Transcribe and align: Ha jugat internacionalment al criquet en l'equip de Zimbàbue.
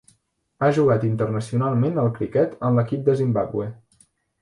Ha 0.61 0.69
jugat 0.77 1.05
internacionalment 1.09 2.01
al 2.07 2.11
criquet 2.17 2.59
en 2.71 2.81
l'equip 2.83 3.09
de 3.11 3.19
Zimbàbue. 3.25 3.73